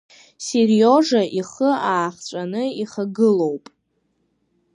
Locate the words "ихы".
1.39-1.69